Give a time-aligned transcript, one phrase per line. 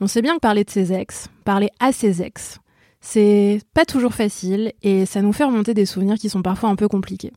[0.00, 2.60] On sait bien que parler de ses ex, parler à ses ex,
[3.00, 6.76] c'est pas toujours facile et ça nous fait remonter des souvenirs qui sont parfois un
[6.76, 7.32] peu compliqués.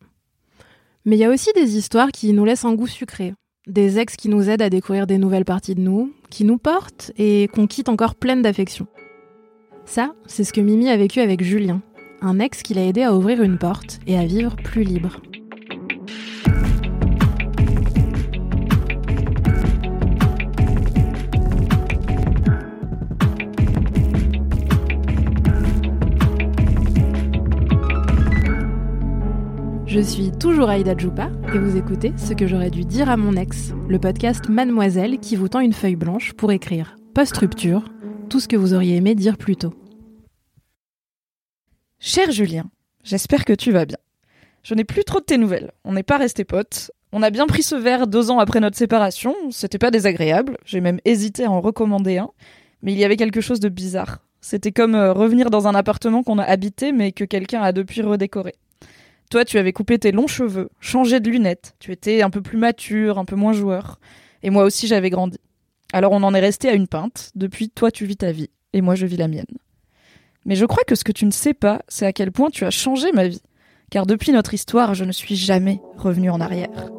[1.05, 3.34] Mais il y a aussi des histoires qui nous laissent un goût sucré,
[3.68, 7.12] des ex qui nous aident à découvrir des nouvelles parties de nous, qui nous portent
[7.18, 8.88] et qu'on quitte encore pleine d'affection.
[9.85, 11.82] Ça, c'est ce que Mimi a vécu avec Julien,
[12.21, 15.21] un ex qui l'a aidé à ouvrir une porte et à vivre plus libre.
[29.90, 33.35] Je suis toujours Aïda Djoupa et vous écoutez ce que j'aurais dû dire à mon
[33.35, 37.85] ex, le podcast Mademoiselle qui vous tend une feuille blanche pour écrire, post-rupture,
[38.29, 39.73] tout ce que vous auriez aimé dire plus tôt.
[41.98, 42.70] Cher Julien,
[43.04, 43.98] j'espère que tu vas bien.
[44.62, 45.71] Je n'ai plus trop de tes nouvelles.
[45.84, 46.91] On n'est pas restés potes.
[47.12, 49.34] On a bien pris ce verre deux ans après notre séparation.
[49.49, 50.57] C'était pas désagréable.
[50.65, 52.29] J'ai même hésité à en recommander un.
[52.84, 54.20] Mais il y avait quelque chose de bizarre.
[54.40, 58.03] C'était comme euh, revenir dans un appartement qu'on a habité mais que quelqu'un a depuis
[58.03, 58.53] redécoré.
[59.30, 61.76] Toi, tu avais coupé tes longs cheveux, changé de lunettes.
[61.77, 63.99] Tu étais un peu plus mature, un peu moins joueur.
[64.41, 65.38] Et moi aussi, j'avais grandi.
[65.94, 67.31] Alors on en est resté à une pinte.
[67.36, 68.50] Depuis, toi, tu vis ta vie.
[68.74, 69.46] Et moi, je vis la mienne.
[70.46, 72.66] Mais je crois que ce que tu ne sais pas, c'est à quel point tu
[72.66, 73.44] as changé ma vie.
[73.91, 76.90] Car depuis notre histoire, je ne suis jamais revenue en arrière.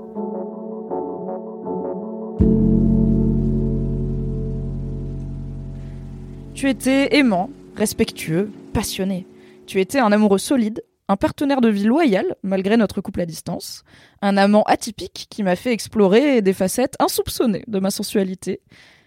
[6.54, 9.26] Tu étais aimant, respectueux, passionné.
[9.66, 13.82] Tu étais un amoureux solide, un partenaire de vie loyal, malgré notre couple à distance,
[14.22, 18.60] un amant atypique qui m'a fait explorer des facettes insoupçonnées de ma sensualité,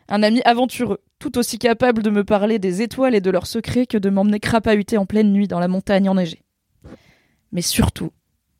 [0.09, 3.85] un ami aventureux, tout aussi capable de me parler des étoiles et de leurs secrets
[3.85, 6.43] que de m'emmener crapahuter en pleine nuit dans la montagne enneigée.
[7.53, 8.11] Mais surtout,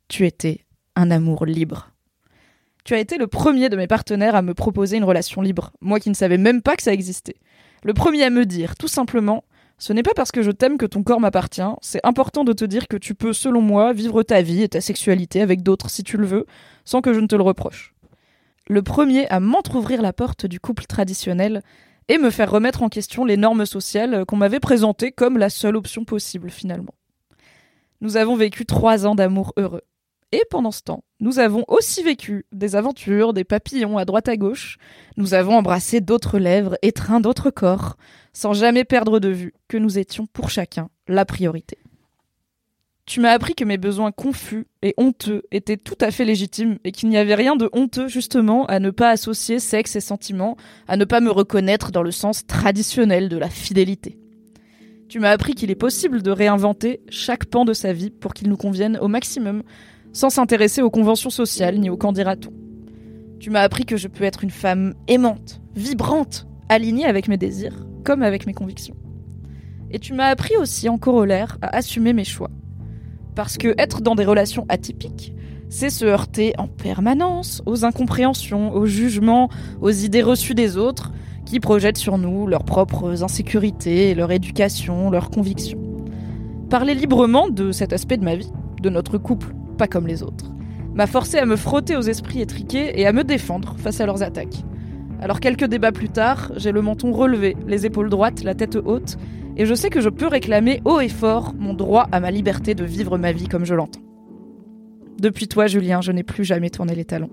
[0.08, 0.62] tu étais
[0.96, 1.92] un amour libre.
[2.86, 6.00] Tu as été le premier de mes partenaires à me proposer une relation libre, moi
[6.00, 7.36] qui ne savais même pas que ça existait.
[7.84, 9.44] Le premier à me dire, tout simplement,
[9.78, 12.66] ce n'est pas parce que je t'aime que ton corps m'appartient, c'est important de te
[12.66, 16.04] dire que tu peux, selon moi, vivre ta vie et ta sexualité avec d'autres si
[16.04, 16.46] tu le veux,
[16.86, 17.94] sans que je ne te le reproche.
[18.68, 21.62] Le premier à m'entr'ouvrir la porte du couple traditionnel
[22.08, 25.76] et me faire remettre en question les normes sociales qu'on m'avait présentées comme la seule
[25.76, 26.94] option possible finalement.
[28.02, 29.84] Nous avons vécu trois ans d'amour heureux.
[30.34, 34.36] Et pendant ce temps, nous avons aussi vécu des aventures, des papillons à droite à
[34.36, 34.78] gauche.
[35.16, 37.98] Nous avons embrassé d'autres lèvres, étreint d'autres corps,
[38.34, 41.78] sans jamais perdre de vue que nous étions pour chacun la priorité.
[43.06, 46.92] Tu m'as appris que mes besoins confus et honteux étaient tout à fait légitimes et
[46.92, 50.58] qu'il n'y avait rien de honteux justement à ne pas associer sexe et sentiments,
[50.88, 54.18] à ne pas me reconnaître dans le sens traditionnel de la fidélité.
[55.10, 58.50] Tu m'as appris qu'il est possible de réinventer chaque pan de sa vie pour qu'il
[58.50, 59.62] nous convienne au maximum,
[60.14, 62.54] sans s'intéresser aux conventions sociales ni aux candidatons.
[63.40, 67.86] Tu m'as appris que je peux être une femme aimante, vibrante, alignée avec mes désirs,
[68.04, 68.96] comme avec mes convictions.
[69.92, 72.50] Et tu m'as appris aussi en corollaire à assumer mes choix.
[73.36, 75.34] Parce que être dans des relations atypiques,
[75.70, 79.50] c'est se heurter en permanence aux incompréhensions, aux jugements,
[79.82, 81.12] aux idées reçues des autres
[81.46, 85.82] qui projettent sur nous leurs propres insécurités, leur éducation, leurs convictions.
[86.70, 88.52] Parler librement de cet aspect de ma vie,
[88.82, 90.52] de notre couple, pas comme les autres,
[90.94, 94.24] m'a forcé à me frotter aux esprits étriqués et à me défendre face à leurs
[94.24, 94.64] attaques.
[95.22, 99.18] Alors quelques débats plus tard, j'ai le menton relevé, les épaules droites, la tête haute,
[99.56, 102.76] et je sais que je peux réclamer haut et fort mon droit à ma liberté
[102.76, 104.02] de vivre ma vie comme je l'entends.
[105.20, 107.30] Depuis toi, Julien, je n'ai plus jamais tourné les talons.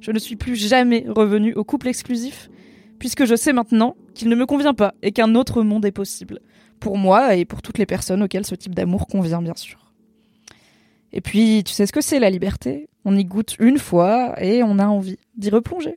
[0.00, 2.50] Je ne suis plus jamais revenu au couple exclusif,
[2.98, 6.40] puisque je sais maintenant qu'il ne me convient pas et qu'un autre monde est possible.
[6.78, 9.81] Pour moi et pour toutes les personnes auxquelles ce type d'amour convient, bien sûr.
[11.12, 12.88] Et puis, tu sais ce que c'est la liberté?
[13.04, 15.96] On y goûte une fois et on a envie d'y replonger.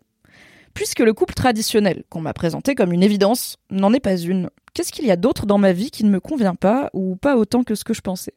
[0.73, 4.91] Puisque le couple traditionnel, qu'on m'a présenté comme une évidence, n'en est pas une, qu'est-ce
[4.91, 7.63] qu'il y a d'autre dans ma vie qui ne me convient pas ou pas autant
[7.63, 8.33] que ce que je pensais?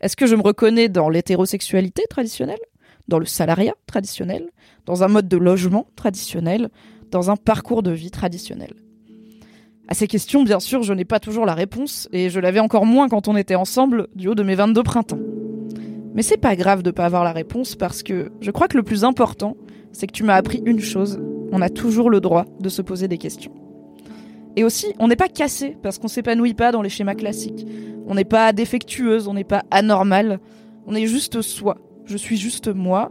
[0.00, 2.58] Est-ce que je me reconnais dans l'hétérosexualité traditionnelle?
[3.06, 4.48] Dans le salariat traditionnel?
[4.86, 6.68] Dans un mode de logement traditionnel?
[7.12, 8.74] Dans un parcours de vie traditionnel?
[9.86, 12.84] À ces questions, bien sûr, je n'ai pas toujours la réponse, et je l'avais encore
[12.84, 15.18] moins quand on était ensemble du haut de mes 22 printemps.
[16.14, 18.82] Mais c'est pas grave de pas avoir la réponse parce que je crois que le
[18.82, 19.56] plus important,
[19.92, 21.20] c'est que tu m'as appris une chose,
[21.50, 23.52] On a toujours le droit de se poser des questions.
[24.56, 27.66] Et aussi, on n'est pas cassé parce qu'on s'épanouit pas dans les schémas classiques.
[28.06, 30.40] On n'est pas défectueuse, on n'est pas anormal.
[30.86, 31.78] On est juste soi.
[32.04, 33.08] Je suis juste moi.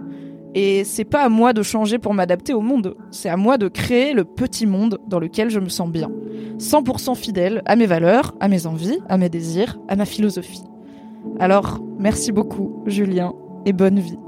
[0.54, 2.96] Et c'est pas à moi de changer pour m'adapter au monde.
[3.12, 6.12] C'est à moi de créer le petit monde dans lequel je me sens bien.
[6.60, 10.64] 100% fidèle à mes valeurs, à mes envies, à mes désirs, à ma philosophie.
[11.40, 13.34] Alors, merci beaucoup, Julien,
[13.66, 14.20] et bonne vie.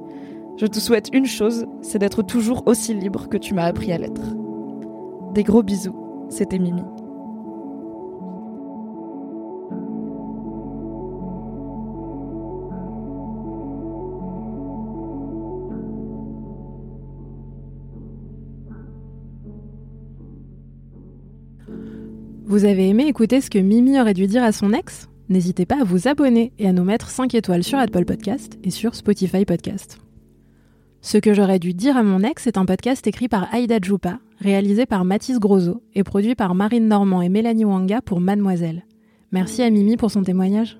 [0.57, 3.97] Je te souhaite une chose, c'est d'être toujours aussi libre que tu m'as appris à
[3.97, 4.35] l'être.
[5.33, 5.95] Des gros bisous,
[6.29, 6.83] c'était Mimi.
[22.45, 25.07] Vous avez aimé écouter ce que Mimi aurait dû dire à son ex?
[25.29, 28.71] N'hésitez pas à vous abonner et à nous mettre 5 étoiles sur Apple Podcast et
[28.71, 29.99] sur Spotify Podcast.
[31.01, 34.19] Ce que j'aurais dû dire à mon ex est un podcast écrit par Aïda Djoupa,
[34.39, 38.85] réalisé par Mathis Grosso et produit par Marine Normand et Mélanie Wanga pour Mademoiselle.
[39.31, 40.79] Merci à Mimi pour son témoignage.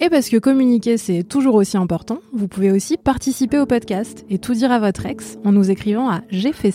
[0.00, 4.38] Et parce que communiquer c'est toujours aussi important, vous pouvez aussi participer au podcast et
[4.38, 6.74] tout dire à votre ex en nous écrivant à j'ai fait.